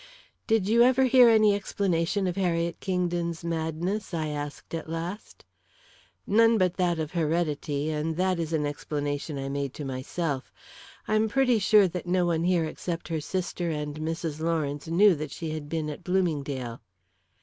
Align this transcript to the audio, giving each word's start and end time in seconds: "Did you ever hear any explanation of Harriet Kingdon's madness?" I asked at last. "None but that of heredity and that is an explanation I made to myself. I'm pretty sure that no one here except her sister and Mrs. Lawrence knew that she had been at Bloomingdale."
"Did 0.47 0.67
you 0.67 0.81
ever 0.81 1.03
hear 1.03 1.29
any 1.29 1.53
explanation 1.53 2.25
of 2.25 2.35
Harriet 2.35 2.79
Kingdon's 2.79 3.43
madness?" 3.43 4.15
I 4.15 4.29
asked 4.29 4.73
at 4.73 4.89
last. 4.89 5.45
"None 6.25 6.57
but 6.57 6.77
that 6.77 6.97
of 6.97 7.11
heredity 7.11 7.91
and 7.91 8.17
that 8.17 8.39
is 8.39 8.51
an 8.51 8.65
explanation 8.65 9.37
I 9.37 9.47
made 9.47 9.75
to 9.75 9.85
myself. 9.85 10.51
I'm 11.07 11.29
pretty 11.29 11.59
sure 11.59 11.87
that 11.87 12.07
no 12.07 12.25
one 12.25 12.45
here 12.45 12.65
except 12.65 13.09
her 13.09 13.21
sister 13.21 13.69
and 13.69 13.97
Mrs. 13.99 14.39
Lawrence 14.39 14.87
knew 14.87 15.13
that 15.13 15.29
she 15.29 15.51
had 15.51 15.69
been 15.69 15.87
at 15.87 16.03
Bloomingdale." 16.03 16.81